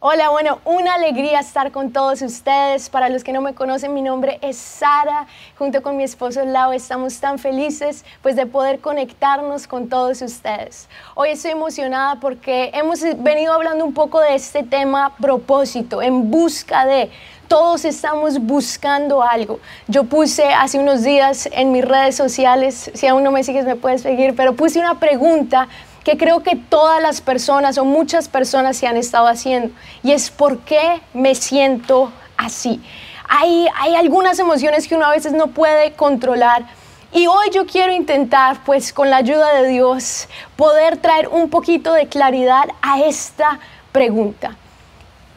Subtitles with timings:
[0.00, 2.88] Hola, bueno, una alegría estar con todos ustedes.
[2.88, 5.26] Para los que no me conocen, mi nombre es Sara.
[5.58, 10.88] Junto con mi esposo Lau estamos tan felices pues de poder conectarnos con todos ustedes.
[11.16, 16.86] Hoy estoy emocionada porque hemos venido hablando un poco de este tema propósito, en busca
[16.86, 17.10] de
[17.48, 19.58] todos estamos buscando algo.
[19.88, 23.74] Yo puse hace unos días en mis redes sociales, si aún no me sigues me
[23.74, 25.66] puedes seguir, pero puse una pregunta
[26.08, 30.30] que creo que todas las personas o muchas personas se han estado haciendo y es
[30.30, 32.80] por qué me siento así.
[33.28, 36.64] Hay, hay algunas emociones que uno a veces no puede controlar
[37.12, 41.92] y hoy yo quiero intentar, pues con la ayuda de Dios, poder traer un poquito
[41.92, 43.60] de claridad a esta
[43.92, 44.56] pregunta.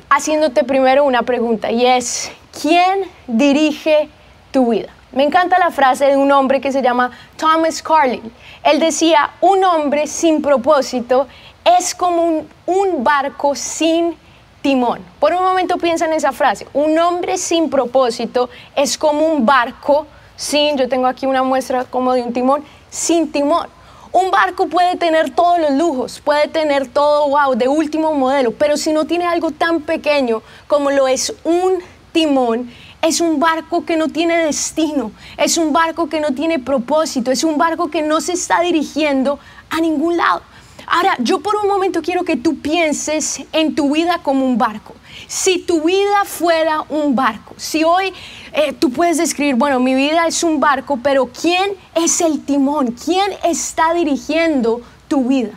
[0.10, 2.32] Haciéndote primero una pregunta y es,
[2.62, 4.08] ¿quién dirige
[4.54, 4.94] tu vida?
[5.14, 8.32] Me encanta la frase de un hombre que se llama Thomas Carlyle.
[8.64, 11.28] Él decía, un hombre sin propósito
[11.66, 14.16] es como un, barco sin
[14.62, 15.02] timón.
[15.20, 16.66] Por un momento piensa en esa frase.
[16.74, 22.14] Un hombre sin propósito es como un barco sin, yo tengo aquí una muestra como
[22.14, 23.68] de un timón, sin timón.
[24.14, 28.78] Un barco puede tener todos los lujos, puede tener todo, wow, de último modelo, pero
[28.78, 31.80] si no tiene algo tan pequeño como lo es un
[32.12, 32.72] timón,
[33.02, 37.44] es un barco que no tiene destino, es un barco que no tiene propósito, es
[37.44, 40.44] un barco que no se está dirigiendo a ningún lado.
[40.88, 44.94] Ahora, yo por un momento quiero que tú pienses en tu vida como un barco.
[45.28, 48.14] Si tu vida fuera un barco, si hoy
[48.54, 52.92] eh, tú puedes describir, bueno, mi vida es un barco, pero ¿quién es el timón?
[52.92, 55.52] ¿Quién está dirigiendo tu vida?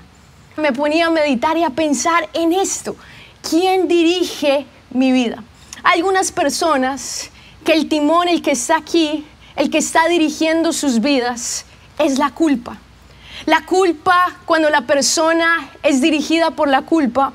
[0.57, 2.95] Me ponía a meditar y a pensar en esto.
[3.49, 5.43] ¿Quién dirige mi vida?
[5.83, 7.31] Algunas personas
[7.65, 9.27] que el timón, el que está aquí,
[9.57, 11.65] el que está dirigiendo sus vidas,
[11.99, 12.79] es la culpa.
[13.47, 17.33] La culpa, cuando la persona es dirigida por la culpa,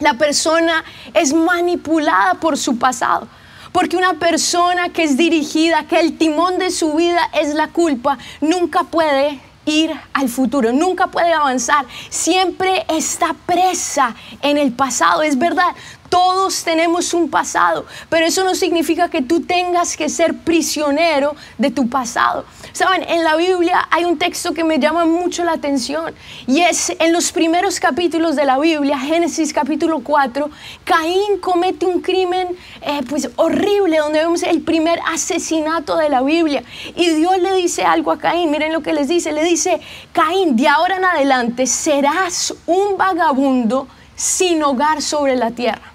[0.00, 3.28] la persona es manipulada por su pasado.
[3.72, 8.16] Porque una persona que es dirigida, que el timón de su vida es la culpa,
[8.40, 15.22] nunca puede ir al futuro, nunca puede avanzar, siempre está presa en el pasado.
[15.22, 15.74] Es verdad,
[16.08, 21.70] todos tenemos un pasado, pero eso no significa que tú tengas que ser prisionero de
[21.70, 22.44] tu pasado.
[22.78, 26.14] Saben, en la Biblia hay un texto que me llama mucho la atención
[26.46, 30.48] y es en los primeros capítulos de la Biblia, Génesis capítulo 4,
[30.84, 32.46] Caín comete un crimen
[32.82, 36.62] eh, pues horrible donde vemos el primer asesinato de la Biblia.
[36.94, 39.80] Y Dios le dice algo a Caín, miren lo que les dice, le dice,
[40.12, 45.92] Caín, de ahora en adelante serás un vagabundo sin hogar sobre la tierra.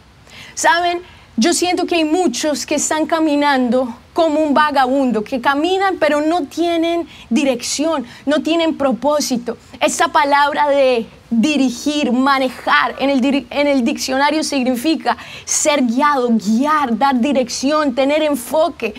[0.53, 1.01] Saben,
[1.37, 6.43] yo siento que hay muchos que están caminando como un vagabundo, que caminan pero no
[6.43, 9.57] tienen dirección, no tienen propósito.
[9.79, 17.19] Esa palabra de dirigir, manejar, en el, en el diccionario significa ser guiado, guiar, dar
[17.19, 18.93] dirección, tener enfoque.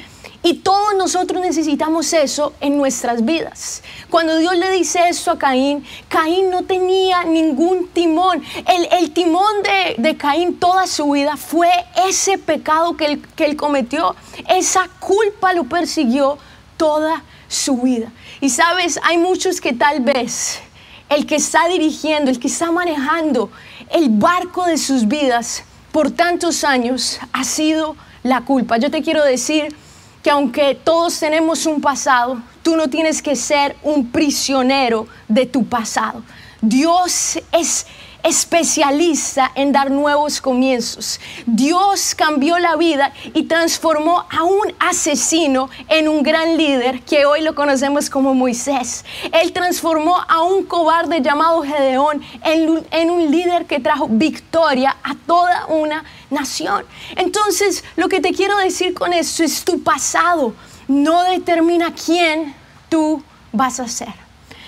[0.45, 3.83] Y todos nosotros necesitamos eso en nuestras vidas.
[4.11, 8.43] Cuando Dios le dice eso a Caín, Caín no tenía ningún timón.
[8.67, 9.55] El, timón
[9.97, 11.71] de, Caín toda su vida fue
[12.07, 14.15] ese pecado que él, que él cometió.
[14.47, 16.37] Esa culpa lo persiguió
[16.77, 18.13] toda su vida.
[18.43, 20.61] Y sabes, hay muchos que tal vez
[21.09, 23.51] el que está dirigiendo, el que está manejando
[23.91, 28.77] el barco de sus vidas por tantos años ha sido la culpa.
[28.77, 29.75] Yo te quiero decir
[30.25, 35.67] que aunque todos tenemos un pasado, tú no tienes que ser un prisionero de tu
[35.67, 36.23] pasado.
[36.63, 37.87] Dios es
[38.25, 41.21] especialista en dar nuevos comienzos.
[41.47, 47.43] Dios cambió la vida y transformó a un asesino en un gran líder que hoy
[47.43, 49.05] lo conocemos como Moisés.
[49.31, 55.67] Él transformó a un cobarde llamado Gedeón en, un líder que trajo victoria a toda
[55.67, 56.85] una nación.
[57.17, 60.55] Entonces, lo que te quiero decir con esto es tu pasado
[60.89, 62.55] no determina quién
[62.89, 64.13] tú vas a ser.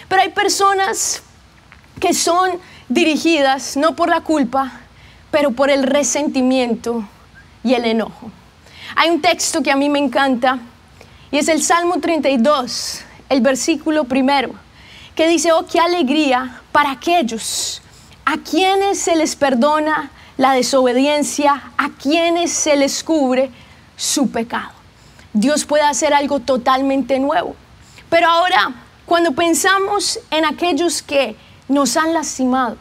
[0.08, 1.22] Pero hay personas
[1.98, 4.80] que son dirigidas no por la culpa,
[5.30, 7.06] pero por el resentimiento
[7.62, 8.30] y el enojo.
[8.94, 10.58] Hay un texto que a mí me encanta
[11.30, 14.50] y es el Salmo 32, el versículo primero,
[15.14, 17.82] que dice, oh, qué alegría para aquellos
[18.26, 23.50] a quienes se les perdona la desobediencia, a quienes se les cubre
[23.96, 24.72] su pecado.
[25.32, 27.54] Dios puede hacer algo totalmente nuevo.
[28.10, 28.74] Pero ahora,
[29.06, 31.36] cuando pensamos en aquellos que
[31.68, 32.76] nos han lastimado.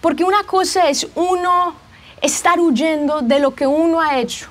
[0.00, 1.74] Porque una cosa es uno
[2.22, 4.46] estar huyendo de lo que uno ha hecho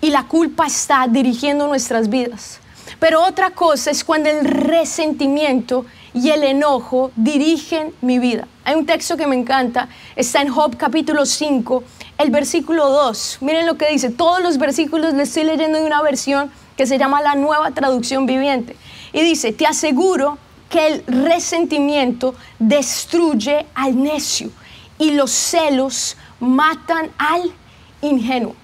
[0.00, 2.60] y la culpa está dirigiendo nuestras vidas.
[3.00, 8.46] Pero otra cosa es cuando el resentimiento y el enojo dirigen mi vida.
[8.64, 11.82] Hay un texto que me encanta, está en Job capítulo 5,
[12.18, 13.38] el versículo 2.
[13.40, 16.98] Miren lo que dice, todos los versículos le estoy leyendo de una versión que se
[16.98, 18.76] llama la nueva traducción viviente.
[19.12, 20.38] Y dice, te aseguro
[20.68, 24.50] que el resentimiento destruye al necio
[24.98, 27.52] y los celos matan al
[28.02, 28.54] ingenuo.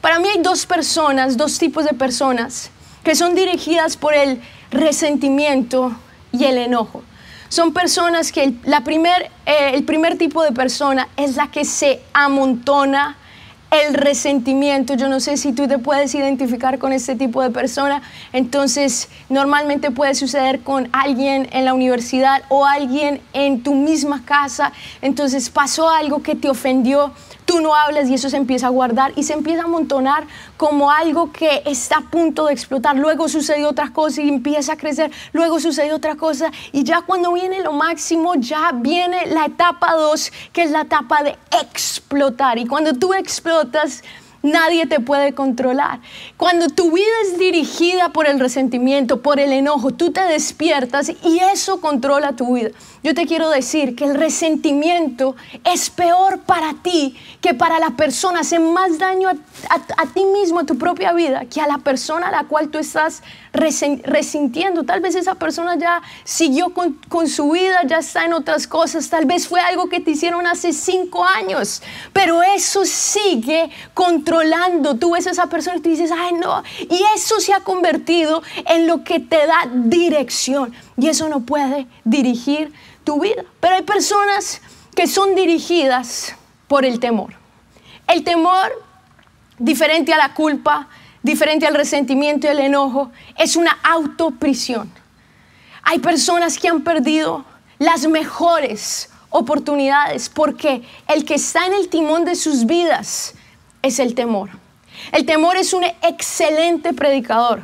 [0.00, 2.70] Para mí hay dos personas, dos tipos de personas
[3.04, 4.40] que son dirigidas por el
[4.70, 5.94] resentimiento
[6.32, 7.02] y el enojo.
[7.48, 11.64] Son personas que el, la primer, eh, el primer tipo de persona es la que
[11.64, 13.16] se amontona
[13.70, 14.94] el resentimiento.
[14.94, 18.02] Yo no sé si tú te puedes identificar con este tipo de persona.
[18.32, 24.72] Entonces, normalmente puede suceder con alguien en la universidad o alguien en tu misma casa.
[25.02, 27.12] Entonces, pasó algo que te ofendió
[27.44, 30.24] tú no hablas y eso se empieza a guardar y se empieza a amontonar
[30.56, 32.96] como algo que está a punto de explotar.
[32.96, 37.32] Luego sucede otra cosa y empieza a crecer, luego sucede otra cosa y ya cuando
[37.32, 42.58] viene lo máximo, ya viene la etapa 2, que es la etapa de explotar.
[42.58, 44.02] Y cuando tú explotas,
[44.42, 46.00] Nadie te puede controlar.
[46.38, 51.40] Cuando tu vida es dirigida por el resentimiento, por el enojo, tú te despiertas y
[51.52, 52.70] eso controla tu vida.
[53.02, 58.40] Yo te quiero decir que el resentimiento es peor para ti que para la persona.
[58.40, 62.30] Hace más daño a, ti mismo, a tu propia vida, que a la persona a
[62.30, 63.22] la cual tú estás
[63.52, 64.84] resintiendo.
[64.84, 69.10] Tal vez esa persona ya siguió con, con su vida, ya está en otras cosas.
[69.10, 71.82] Tal vez fue algo que te hicieron hace cinco años,
[72.14, 74.96] pero eso sigue controlando controlando.
[74.96, 76.62] Tú ves a esa persona y te dices, ay no.
[76.78, 80.72] Y eso se ha convertido en lo que te da dirección.
[80.96, 82.72] Y eso no puede dirigir
[83.04, 83.44] tu vida.
[83.58, 84.60] Pero hay personas
[84.94, 86.36] que son dirigidas
[86.68, 87.34] por el temor.
[88.06, 88.70] El temor,
[89.58, 90.88] diferente a la culpa,
[91.22, 94.92] diferente al resentimiento y el enojo, es una autoprisión.
[95.82, 97.44] Hay personas que han perdido
[97.78, 103.34] las mejores oportunidades porque el que está en el timón de sus vidas
[103.82, 104.50] es el temor.
[105.12, 107.62] El temor es un excelente predicador.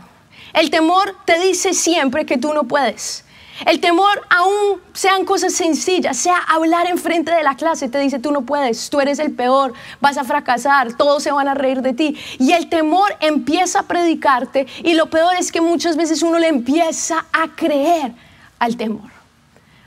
[0.52, 3.24] El temor te dice siempre que tú no puedes.
[3.64, 8.30] El temor, aún sean cosas sencillas, sea hablar enfrente de la clase, te dice tú
[8.30, 11.94] no puedes, tú eres el peor, vas a fracasar, todos se van a reír de
[11.94, 12.16] ti.
[12.38, 16.48] Y el temor empieza a predicarte y lo peor es que muchas veces uno le
[16.48, 18.12] empieza a creer
[18.58, 19.10] al temor.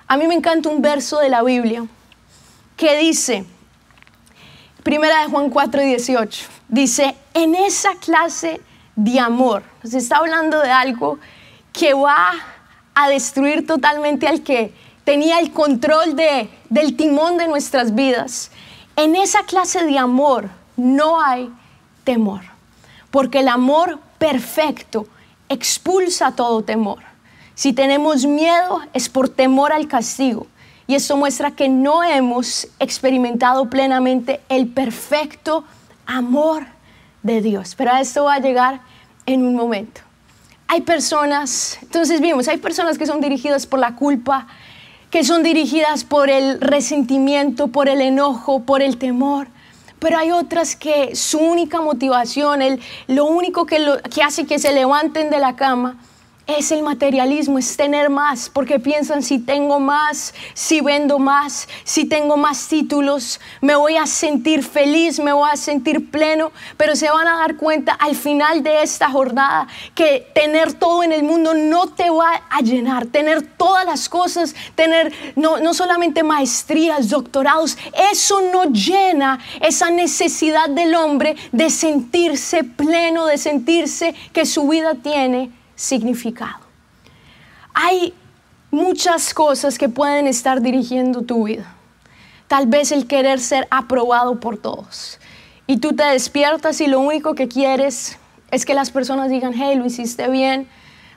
[0.08, 1.86] A mí me encanta un verso de la Biblia
[2.76, 3.46] que dice,
[4.84, 6.48] Primera de Juan 4, 18.
[6.70, 8.62] Dice, en esa clase
[8.96, 11.20] de amor, se está hablando de algo
[11.74, 12.32] que va
[12.96, 14.74] a destruir totalmente al que
[15.04, 18.52] tenía el control de, del timón de nuestras vidas.
[18.96, 21.52] En esa clase de amor no hay
[22.04, 22.42] temor,
[23.12, 25.08] porque el amor perfecto
[25.50, 27.00] expulsa todo temor.
[27.54, 30.48] Si tenemos miedo es por temor al castigo.
[30.90, 35.64] Y esto muestra que no hemos experimentado plenamente el perfecto
[36.08, 36.66] amor
[37.22, 37.76] de Dios.
[37.78, 38.82] Pero a esto va a llegar
[39.28, 40.02] en un momento.
[40.68, 44.48] Hay personas, entonces vimos, hay personas que son dirigidas por la culpa,
[45.12, 49.48] que son dirigidas por el resentimiento, por el enojo, por el temor.
[50.00, 54.58] Pero hay otras que su única motivación, el, lo único que, lo, que hace que
[54.58, 55.98] se levanten de la cama,
[56.58, 62.06] es el materialismo, es tener más, porque piensan si tengo más, si vendo más, si
[62.06, 67.10] tengo más títulos, me voy a sentir feliz, me voy a sentir pleno, pero se
[67.10, 71.54] van a dar cuenta al final de esta jornada que tener todo en el mundo
[71.54, 77.78] no te va a llenar, tener todas las cosas, tener no, no solamente maestrías, doctorados,
[78.12, 84.96] eso no llena esa necesidad del hombre de sentirse pleno, de sentirse que su vida
[84.96, 86.60] tiene significado.
[87.74, 88.14] Hay
[88.70, 91.74] muchas cosas que pueden estar dirigiendo tu vida.
[92.50, 95.20] Tal vez el querer ser aprobado por todos.
[95.68, 98.18] Y tú te despiertas y lo único que quieres
[98.52, 100.68] es que las personas digan, hey, lo hiciste bien.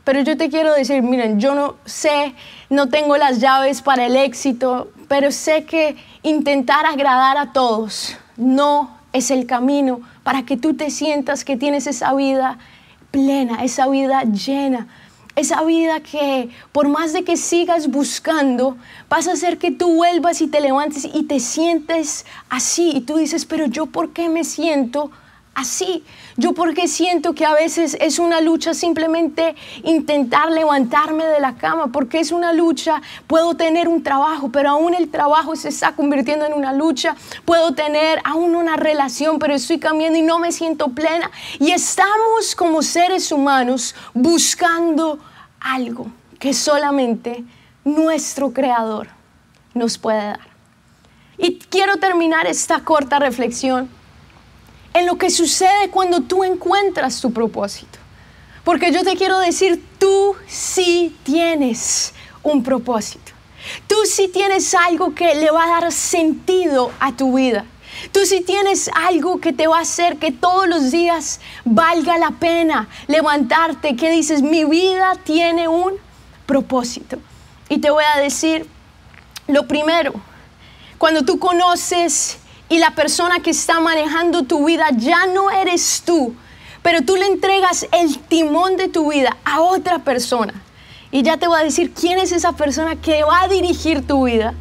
[0.04, 2.34] Pero yo te quiero decir, miren, yo no sé,
[2.70, 8.96] no tengo las llaves para el éxito, pero sé que intentar agradar a todos no
[9.12, 12.58] es el camino para que tú te sientas que tienes esa vida
[13.12, 14.88] plena, esa vida llena,
[15.36, 18.76] esa vida que por más de que sigas buscando,
[19.08, 22.90] vas a hacer que tú vuelvas y te levantes y te sientes así.
[22.96, 25.12] Y tú dices, pero yo por qué me siento
[25.54, 26.04] así.
[26.36, 29.54] Yo porque siento que a veces es una lucha simplemente
[29.84, 34.94] intentar levantarme de la cama, porque es una lucha, puedo tener un trabajo, pero aún
[34.94, 39.78] el trabajo se está convirtiendo en una lucha, puedo tener aún una relación, pero estoy
[39.78, 41.30] cambiando y no me siento plena.
[41.58, 45.18] Y estamos como seres humanos buscando
[45.60, 46.06] algo
[46.38, 47.44] que solamente
[47.84, 49.08] nuestro Creador
[49.74, 50.52] nos puede dar.
[51.38, 53.88] Y quiero terminar esta corta reflexión
[54.94, 57.98] en lo que sucede cuando tú encuentras tu propósito.
[58.64, 63.32] Porque yo te quiero decir, tú sí tienes un propósito.
[63.86, 67.64] Tú sí tienes algo que le va a dar sentido a tu vida.
[68.10, 72.30] Tú sí tienes algo que te va a hacer que todos los días valga la
[72.32, 75.92] pena levantarte, que dices, mi vida tiene un
[76.46, 77.18] propósito.
[77.68, 78.66] Y te voy a decir
[79.46, 80.14] lo primero,
[80.98, 82.38] cuando tú conoces
[82.72, 86.34] y la persona que está manejando tu vida ya no eres tú,
[86.80, 90.54] pero tú le entregas el timón de tu vida a otra persona.
[91.10, 94.24] Y ya te voy a decir quién es esa persona que va a dirigir tu
[94.24, 94.54] vida.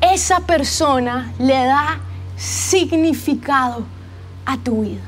[0.00, 1.98] Esa persona le da
[2.36, 3.84] significado
[4.46, 5.02] a tu vida.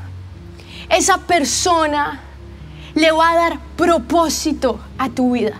[0.88, 2.20] Esa persona
[2.96, 5.54] le va a dar propósito a tu vida.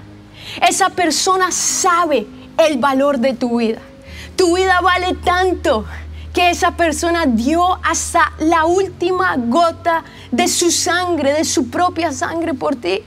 [0.68, 2.26] Esa persona sabe
[2.58, 3.78] el valor de tu vida.
[4.34, 5.84] Tu vida vale tanto
[6.34, 12.52] que esa persona dio hasta la última gota de su sangre, de su propia sangre
[12.52, 13.02] por ti.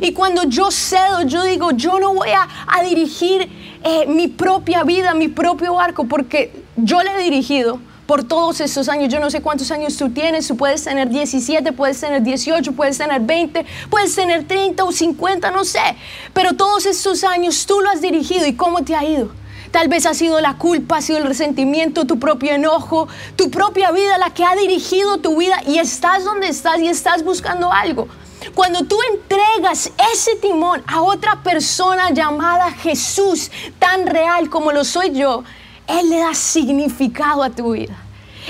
[0.00, 3.50] Y cuando yo cedo, yo digo, yo no voy a, dirigir
[3.84, 8.88] eh, mi propia vida, mi propio barco, porque yo le he dirigido por todos estos
[8.88, 9.12] años.
[9.12, 12.96] Yo no sé cuántos años tú tienes, tú puedes tener 17, puedes tener 18, puedes
[12.96, 15.96] tener 20, puedes tener 30 o 50, no sé.
[16.32, 19.39] Pero todos estos años tú lo has dirigido y cómo te ha ido.
[19.70, 23.92] Tal vez ha sido la culpa, ha sido el resentimiento, tu propio enojo, tu propia
[23.92, 28.08] vida la que ha dirigido tu vida y estás donde estás y estás buscando algo.
[28.54, 35.12] Cuando tú entregas ese timón a otra persona llamada Jesús, tan real como lo soy
[35.12, 35.44] yo,
[35.86, 37.94] él le da significado a tu vida.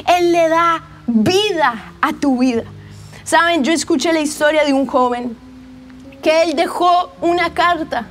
[0.06, 2.64] Él le da vida a tu vida.
[3.24, 5.36] Saben, yo escuché la historia de un joven
[6.22, 8.06] que él dejó una carta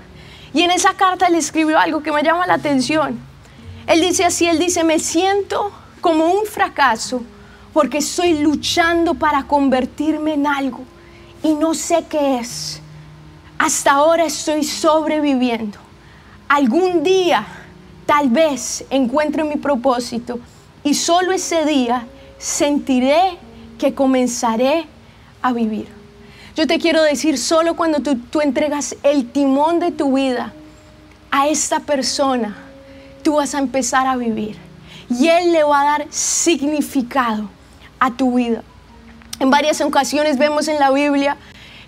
[0.54, 3.20] y en esa carta le escribió algo que me llama la atención.
[3.88, 7.22] Él dice así, él dice, me siento como un fracaso
[7.74, 10.82] porque estoy luchando para convertirme en algo
[11.44, 12.82] y no sé qué es.
[13.58, 15.78] Hasta ahora estoy sobreviviendo.
[16.48, 17.46] Algún día
[18.06, 20.40] tal vez encuentre mi propósito
[20.84, 23.38] y solo ese día sentiré
[23.78, 24.88] que comenzaré
[25.42, 25.99] a vivir.
[26.60, 30.52] Yo te quiero decir, solo cuando tú, entregas el timón de tu vida
[31.32, 32.58] a esta persona,
[33.24, 34.58] tú vas a empezar a vivir.
[35.10, 37.50] Y Él le va a dar significado
[37.98, 38.62] a tu vida.
[39.40, 41.38] En varias ocasiones vemos en la Biblia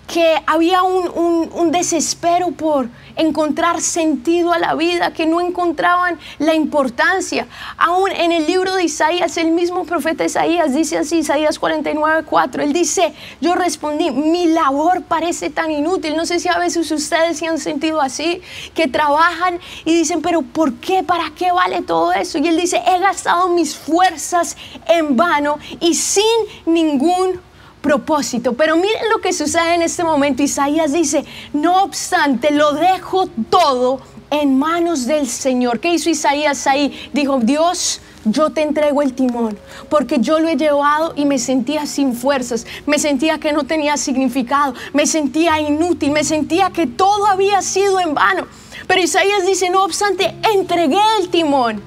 [0.08, 7.46] que había un, desespero por encontrar sentido a la vida, que no encontraban la importancia.
[7.76, 12.62] Aún en el libro de Isaías, el mismo profeta Isaías dice así, Isaías 49, 4,
[12.62, 16.16] él dice, yo respondí, mi labor parece tan inútil.
[16.16, 18.42] No sé si a veces ustedes se han sentido así,
[18.74, 21.02] que trabajan y dicen, pero ¿por qué?
[21.02, 22.38] ¿Para qué vale todo eso?
[22.38, 24.56] Y él dice, he gastado mis fuerzas
[24.88, 26.24] en vano y sin
[26.66, 27.40] ningún
[27.82, 28.54] propósito.
[28.54, 30.42] Pero miren lo que sucede en este momento.
[30.42, 35.80] Isaías dice, no obstante, lo dejo todo en manos del Señor.
[35.80, 36.98] ¿Qué hizo Isaías ahí?
[37.12, 39.58] Dijo, Dios, yo te entrego el timón,
[39.88, 43.96] porque yo lo he llevado y me sentía sin fuerzas, me sentía que no tenía
[43.96, 48.46] significado, me sentía inútil, me sentía que todo había sido en vano.
[48.86, 51.82] Pero Isaías dice, no obstante, entregué el timón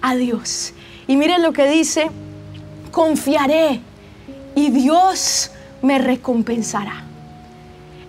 [0.00, 0.74] a Dios.
[1.06, 2.10] Y miren lo que dice,
[2.90, 3.80] confiaré
[4.54, 5.50] y Dios
[5.82, 7.04] me recompensará.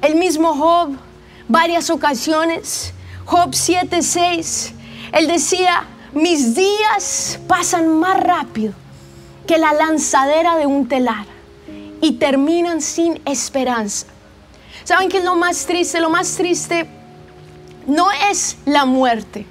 [0.01, 0.95] El mismo Job,
[1.47, 2.93] varias ocasiones,
[3.25, 4.73] Job 7:6,
[5.11, 8.73] él decía, mis días pasan más rápido
[9.47, 11.25] que la lanzadera de un telar
[12.01, 14.07] y terminan sin esperanza.
[14.83, 15.99] ¿Saben qué es lo más triste?
[15.99, 16.87] Lo más triste
[17.87, 19.45] no es la muerte.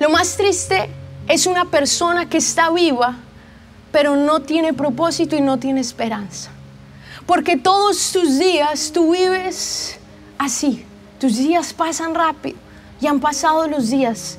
[0.00, 0.90] Lo más triste
[1.28, 3.16] es una persona que está viva
[3.96, 6.50] pero no tiene propósito y no tiene esperanza.
[7.24, 9.98] Porque todos tus días tú vives
[10.36, 10.84] así.
[11.18, 12.58] Tus días pasan rápido
[13.00, 14.36] y han pasado los días.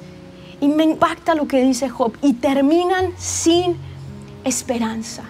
[0.61, 2.15] Y me impacta lo que dice Job.
[2.21, 3.77] Y terminan sin
[4.43, 5.23] esperanza.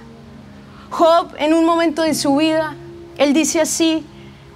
[0.90, 2.76] Job en un momento de su vida,
[3.18, 4.04] él dice así,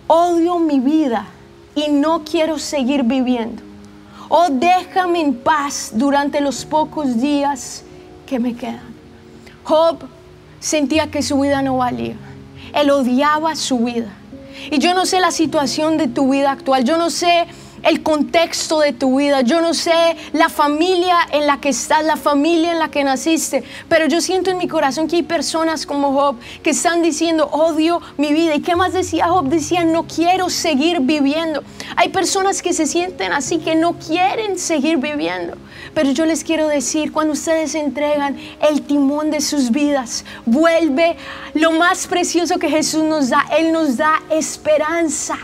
[0.07, 1.27] odio mi vida
[1.75, 3.61] y no quiero seguir viviendo.
[4.27, 7.85] Oh, déjame en paz durante los pocos días
[8.25, 8.90] que me quedan.
[9.63, 9.99] Job
[10.59, 12.15] sentía que su vida no valía.
[12.73, 14.09] Él odiaba su vida.
[14.69, 16.83] Y yo no sé la situación de tu vida actual.
[16.83, 17.47] Yo no sé
[17.83, 22.17] el contexto de tu vida, yo no sé la familia en la que estás, la
[22.17, 26.13] familia en la que naciste, pero yo siento en mi corazón que hay personas como
[26.13, 28.55] Job que están diciendo, odio mi vida.
[28.55, 29.47] ¿Y qué más decía Job?
[29.47, 31.63] Decía, no quiero seguir viviendo.
[31.95, 35.57] Hay personas que se sienten así, que no quieren seguir viviendo.
[35.93, 38.37] Pero yo les quiero decir, cuando ustedes entregan
[38.69, 41.17] el timón de sus vidas, vuelve
[41.53, 43.45] lo más precioso que Jesús nos da.
[43.57, 45.37] Él nos da esperanza.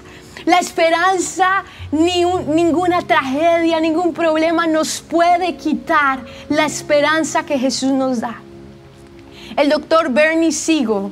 [0.46, 8.20] La esperanza, ni ninguna tragedia, ningún problema nos puede quitar la esperanza que Jesús nos
[8.20, 8.42] da.
[9.56, 11.12] El doctor Bernie Siegel,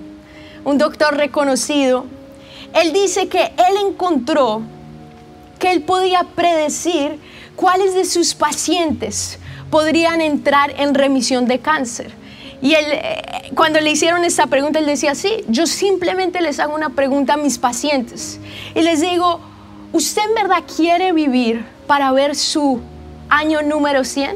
[0.63, 2.05] un doctor reconocido,
[2.73, 4.61] él dice que él encontró
[5.59, 7.19] que él podía predecir
[7.55, 9.39] cuáles de sus pacientes
[9.71, 12.11] podrían entrar en remisión de cáncer.
[12.61, 16.75] Y él, eh, cuando le hicieron esta pregunta, él decía, sí, yo simplemente les hago
[16.75, 18.39] una pregunta a mis pacientes.
[18.73, 19.39] Y les digo,
[19.95, 22.81] ¿usted en verdad quiere vivir para ver su
[23.29, 24.35] año número 100?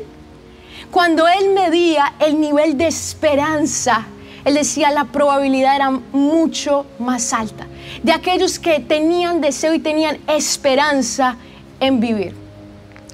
[0.89, 4.07] Cuando él medía el nivel de esperanza,
[4.45, 7.67] él decía la probabilidad era mucho más alta.
[8.03, 11.35] De aquellos que tenían deseo y tenían esperanza
[11.81, 12.33] en vivir.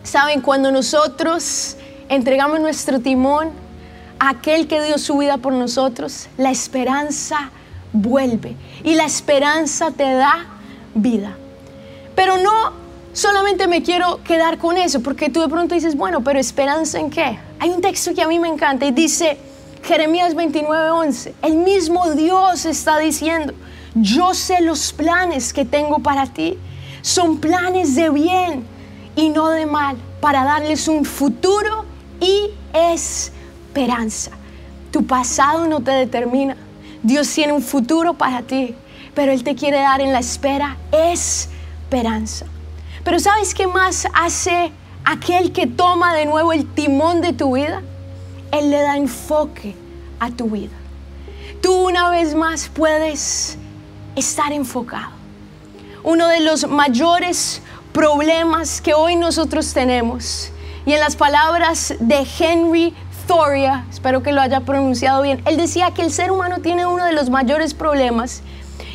[0.04, 1.78] Saben, cuando nosotros
[2.10, 3.50] entregamos nuestro timón
[4.20, 7.50] a aquel que dio su vida por nosotros, la esperanza
[7.92, 10.46] vuelve y la esperanza te da
[10.94, 11.38] vida.
[12.16, 12.74] Pero no
[13.14, 17.10] solamente me quiero quedar con eso, porque tú de pronto dices, bueno, pero esperanza en
[17.10, 17.40] qué?
[17.60, 19.38] Hay un texto que a mí me encanta y dice,
[19.84, 23.54] Jeremías 29:11, el mismo Dios está diciendo,
[23.94, 26.58] yo sé los planes que tengo para ti,
[27.02, 28.66] son planes de bien
[29.16, 31.86] y no de mal, para darles un futuro
[32.20, 34.32] y esperanza.
[34.92, 36.58] Tu pasado no te determina.
[37.04, 38.74] Dios tiene un futuro para ti,
[39.14, 41.55] pero Él te quiere dar en la espera esperanza.
[43.06, 44.72] Pero ¿sabes qué más hace
[45.06, 47.82] aquel que toma de nuevo el timón de tu vida?
[48.52, 49.76] Él le da enfoque
[50.20, 50.74] a tu vida.
[51.62, 53.58] Tú una vez más puedes
[54.18, 55.12] estar enfocado.
[56.04, 57.62] Uno de los mayores
[57.94, 60.52] problemas que hoy nosotros tenemos.
[60.86, 62.94] Y en las palabras de Henry
[63.26, 67.06] Thoria, espero que lo haya pronunciado bien, él decía que el ser humano tiene uno
[67.06, 68.44] de los mayores problemas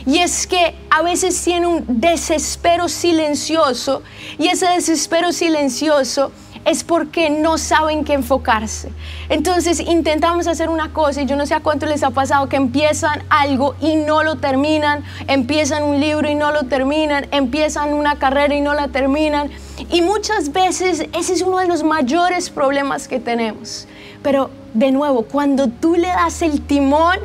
[0.06, 4.02] y es que a veces tiene un desespero silencioso
[4.38, 6.32] y ese desespero silencioso
[6.64, 8.92] es porque no saben qué enfocarse.
[9.28, 12.56] Entonces intentamos hacer una cosa y yo no sé a cuánto les ha pasado que
[12.56, 18.18] empiezan algo y no lo terminan, empiezan un libro y no lo terminan, empiezan una
[18.18, 19.50] carrera y no la terminan.
[19.90, 23.86] Y muchas veces ese es uno de los mayores problemas que tenemos.
[24.22, 27.18] Pero de nuevo, cuando tú le das el timón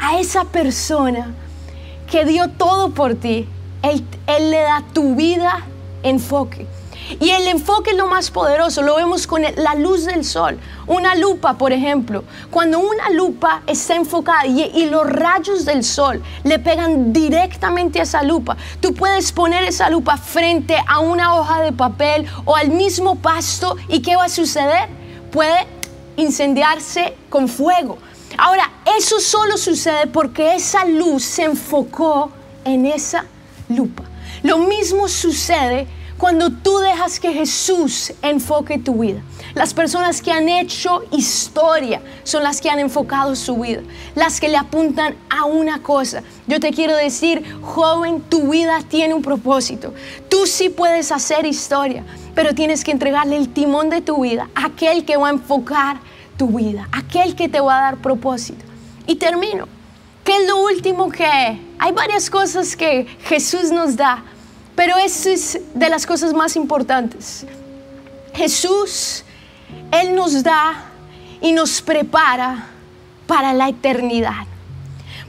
[0.00, 1.32] a esa persona
[2.10, 3.48] que dio todo por ti,
[3.82, 5.66] él, él le da tu vida
[6.02, 6.66] enfoque.
[7.20, 10.58] Y el enfoque es lo más poderoso, lo vemos con la luz del sol.
[10.86, 16.58] Una lupa, por ejemplo, cuando una lupa está enfocada y, los rayos del sol le
[16.58, 21.72] pegan directamente a esa lupa, tú puedes poner esa lupa frente a una hoja de
[21.72, 24.88] papel o al mismo pasto y ¿qué va a suceder?
[25.30, 25.66] Puede
[26.16, 27.98] incendiarse con fuego.
[28.38, 32.30] Ahora, eso solo sucede porque esa luz se enfocó
[32.64, 33.26] en esa
[33.68, 34.04] lupa.
[34.42, 35.86] Lo mismo sucede
[36.18, 39.20] cuando tú dejas que Jesús enfoque tu vida.
[39.54, 43.82] Las personas que han hecho historia son las que han enfocado su vida,
[44.14, 46.22] las que le apuntan a una cosa.
[46.46, 49.92] Yo te quiero decir, joven, tu vida tiene un propósito.
[50.28, 54.66] Tú sí puedes hacer historia, pero tienes que entregarle el timón de tu vida a
[54.66, 56.00] aquel que va a enfocar
[56.36, 58.64] tu vida, aquel que te va a dar propósito.
[59.06, 59.68] Y termino.
[60.24, 64.24] ¿Qué es lo último que hay varias cosas que Jesús nos da
[64.74, 67.46] pero eso es de las cosas más importantes.
[68.34, 69.24] Jesús,
[69.92, 70.84] Él nos da
[71.40, 72.66] y nos prepara
[73.26, 74.46] para la eternidad.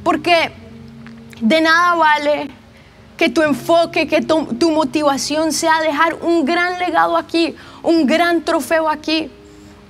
[0.04, 0.52] Porque
[1.40, 2.50] de nada vale
[3.18, 8.44] que tu enfoque, que tu, tu, motivación sea dejar un gran legado aquí, un gran
[8.44, 9.30] trofeo aquí.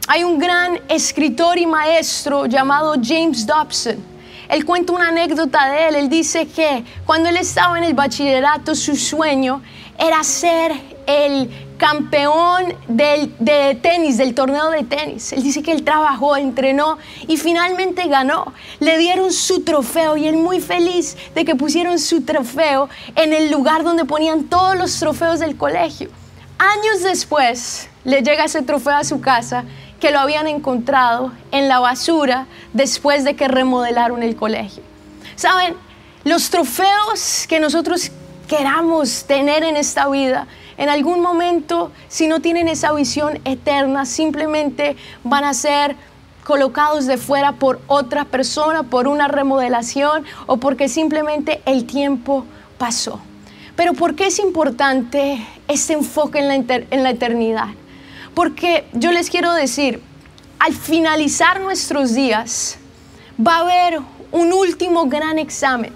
[0.08, 4.16] Hay un gran escritor y maestro llamado James Dobson
[4.50, 5.96] él cuenta una anécdota de él.
[5.96, 9.62] Él dice que cuando él estaba en el bachillerato, su sueño
[9.98, 10.72] era ser
[11.08, 15.34] el campeón de tenis, del torneo de tenis.
[15.34, 18.54] Él dice que él trabajó, entrenó y finalmente ganó.
[18.80, 23.52] Le dieron su trofeo y él muy feliz de que pusieron su trofeo en el
[23.52, 26.10] lugar donde ponían todos los trofeos del colegio.
[26.58, 29.66] Años después le llega ese trofeo a su casa
[30.00, 34.84] que lo habían encontrado en la basura después de que remodelaron el colegio.
[35.36, 35.76] Saben,
[36.24, 38.12] los trofeos que nosotros
[38.48, 44.98] queramos tener en esta vida en algún momento, si no tienen esa visión eterna, simplemente
[45.24, 45.96] van a ser
[46.44, 52.46] colocados de fuera por otra persona, por una remodelación o porque simplemente el tiempo
[52.78, 53.20] pasó.
[53.76, 57.68] Pero ¿por qué es importante este enfoque en la, en la eternidad?
[58.36, 60.02] Porque yo les quiero decir,
[60.60, 62.78] al finalizar nuestros días,
[63.40, 64.00] va a haber
[64.32, 65.94] un último gran examen.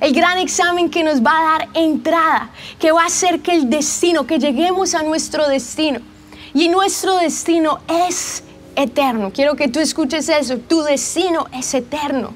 [0.00, 3.68] El gran examen que nos va a dar entrada, que va a hacer que el
[3.68, 6.00] destino, que lleguemos a nuestro destino.
[6.52, 8.44] Y nuestro destino es
[8.76, 9.32] eterno.
[9.32, 10.58] Quiero que tú escuches eso.
[10.58, 12.34] Tu destino es eterno.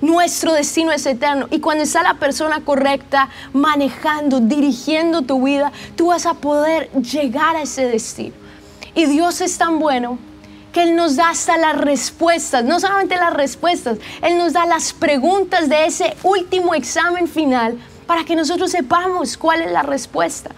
[0.00, 1.46] Nuestro destino es eterno.
[1.50, 7.54] Y cuando está la persona correcta manejando, dirigiendo tu vida, tú vas a poder llegar
[7.54, 8.34] a ese destino.
[8.94, 10.18] Y Dios es tan bueno
[10.72, 14.92] que Él nos da hasta las respuestas, no solamente las respuestas, Él nos da las
[14.92, 20.50] preguntas de ese último examen final para que nosotros sepamos cuál es la respuesta.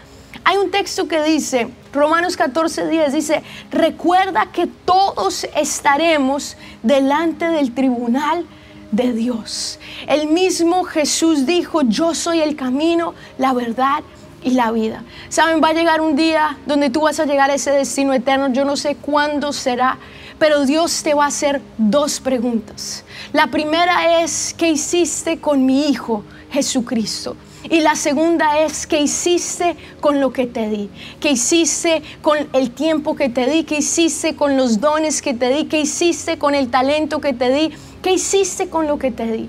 [0.45, 7.73] Hay un texto que dice, Romanos 14, 10, dice, recuerda que todos estaremos delante del
[7.73, 8.45] tribunal
[8.91, 9.79] de Dios.
[10.07, 14.03] El mismo Jesús dijo, yo soy el camino, la verdad
[14.43, 15.05] y la vida.
[15.29, 18.53] Saben, va a llegar un día donde tú vas a llegar a ese destino eterno.
[18.53, 19.99] Yo no sé cuándo será,
[20.39, 23.05] pero Dios te va a hacer dos preguntas.
[23.33, 27.37] La primera es, ¿qué hiciste con mi Hijo Jesucristo?
[27.71, 30.91] Y la segunda es, ¿qué hiciste con lo que te di?
[31.21, 33.63] ¿Qué hiciste con el tiempo que te di?
[33.63, 35.67] ¿Qué hiciste con los dones que te di?
[35.67, 37.71] ¿Qué hiciste con el talento que te di?
[38.03, 39.49] ¿Qué hiciste con lo que te di?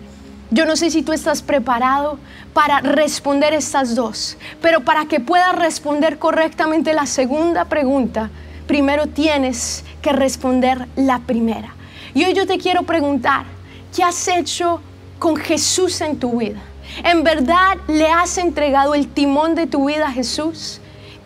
[0.51, 2.19] Yo no sé si tú estás preparado
[2.53, 8.29] para responder estas dos, pero para que puedas responder correctamente la segunda pregunta,
[8.67, 11.73] primero tienes que responder la primera.
[12.13, 13.45] Y hoy yo te quiero preguntar,
[13.95, 14.81] ¿qué has hecho
[15.17, 16.61] con Jesús en tu vida?
[17.03, 20.79] ¿En verdad le has entregado el timón de tu vida a Jesús?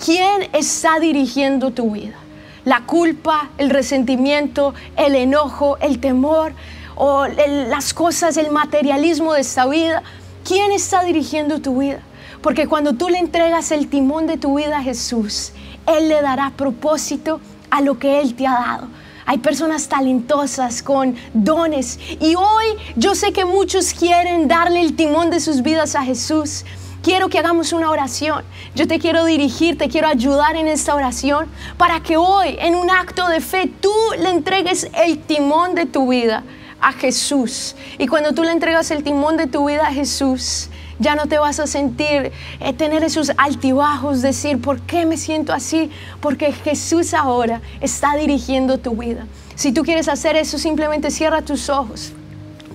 [0.03, 2.15] ¿Quién está dirigiendo tu vida?
[2.63, 6.53] La culpa, el resentimiento, el enojo, el temor
[6.97, 10.03] o las cosas, el materialismo de esta vida.
[10.43, 11.99] ¿Quién está dirigiendo tu vida?
[12.41, 15.51] Porque cuando tú le entregas el timón de tu vida a Jesús,
[15.85, 18.87] Él le dará propósito a lo que Él te ha dado.
[19.25, 25.29] Hay personas talentosas con dones y hoy yo sé que muchos quieren darle el timón
[25.29, 26.63] de sus vidas a Jesús.
[27.03, 28.43] Quiero que hagamos una oración.
[28.73, 32.89] Yo te quiero dirigir, te quiero ayudar en esta oración para que hoy en un
[32.89, 36.43] acto de fe tú le entregues el timón de tu vida
[36.81, 37.75] a Jesús.
[37.97, 41.37] Y cuando tú le entregas el timón de tu vida a Jesús, ya no te
[41.37, 45.91] vas a sentir eh, tener esos altibajos, decir, ¿por qué me siento así?
[46.21, 49.27] Porque Jesús ahora está dirigiendo tu vida.
[49.55, 52.13] Si tú quieres hacer eso, simplemente cierra tus ojos,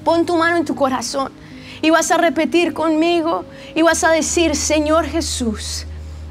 [0.05, 1.33] pon tu mano en tu corazón
[1.81, 5.87] y vas a repetir conmigo y vas a decir, Señor Jesús,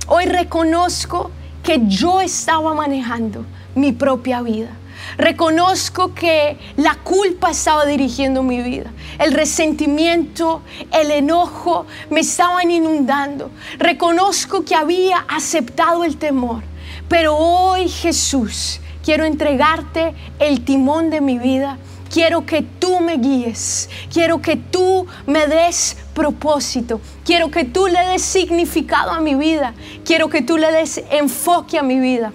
[0.07, 1.31] hoy reconozco
[1.63, 4.69] que yo estaba manejando mi propia vida.
[5.17, 8.91] Reconozco que la culpa estaba dirigiendo mi vida.
[9.19, 10.61] El resentimiento,
[10.91, 13.51] el enojo me estaban inundando.
[13.77, 16.63] Reconozco que había aceptado el temor.
[17.07, 21.77] Pero hoy Jesús, quiero entregarte el timón de mi vida.
[22.11, 23.89] Quiero que tú me guíes.
[24.11, 26.99] Quiero que tú me des propósito.
[27.23, 29.73] Quiero que tú le des significado a mi vida.
[30.03, 32.33] Quiero que tú le des enfoque a mi vida.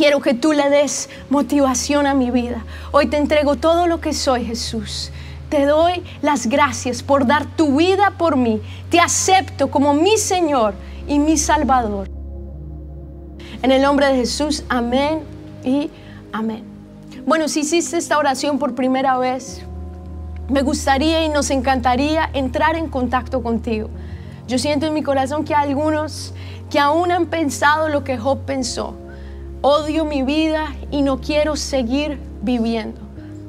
[0.00, 2.64] Quiero que tú le des motivación a mi vida.
[2.90, 5.10] Hoy te entrego todo lo que soy, Jesús.
[5.50, 8.62] Te doy las gracias por dar tu vida por mí.
[8.88, 10.72] Te acepto como mi Señor
[11.06, 12.08] y mi Salvador.
[13.60, 15.20] En el nombre de Jesús, amén
[15.62, 15.90] y
[16.32, 16.64] amén.
[17.26, 19.60] Bueno, si hiciste esta oración por primera vez,
[20.48, 23.90] me gustaría y nos encantaría entrar en contacto contigo.
[24.48, 26.32] Yo siento en mi corazón que hay algunos
[26.70, 28.96] que aún han pensado lo que Job pensó
[29.62, 33.00] odio mi vida y no quiero seguir viviendo.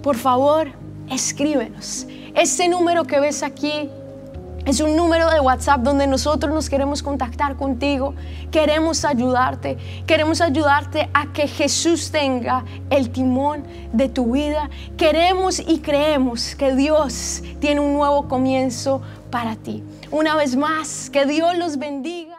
[0.01, 0.71] Por favor,
[1.09, 2.07] escríbenos.
[2.35, 3.89] Este número que ves aquí
[4.65, 8.13] es un número de WhatsApp donde nosotros nos queremos contactar contigo,
[8.51, 14.69] queremos ayudarte, queremos ayudarte a que Jesús tenga el timón de tu vida.
[14.97, 19.83] Queremos y creemos que Dios tiene un nuevo comienzo para ti.
[20.11, 22.37] Una vez más, que Dios los bendiga.